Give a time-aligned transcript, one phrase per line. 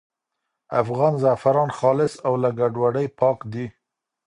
[0.81, 3.65] افغان زعفران خالص او له ګډوډۍ پاک دي.